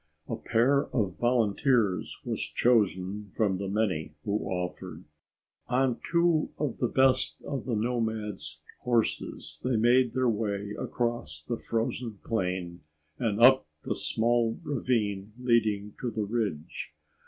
A 0.27 0.35
pair 0.35 0.85
of 0.87 1.17
volunteers 1.19 2.17
was 2.25 2.41
chosen 2.41 3.27
from 3.27 3.59
the 3.59 3.67
many 3.67 4.15
who 4.23 4.39
offered. 4.47 5.03
On 5.67 5.99
two 6.11 6.49
of 6.57 6.79
the 6.79 6.87
best 6.87 7.35
of 7.43 7.65
the 7.65 7.75
nomads' 7.75 8.61
horses, 8.79 9.61
they 9.63 9.75
made 9.77 10.13
their 10.13 10.27
way 10.27 10.71
across 10.71 11.43
the 11.47 11.57
frozen 11.59 12.17
plain 12.25 12.81
and 13.19 13.39
up 13.39 13.67
the 13.83 13.93
small 13.93 14.59
ravine 14.63 15.33
leading 15.39 15.93
to 16.01 16.09
the 16.09 16.23
ridge. 16.25 16.95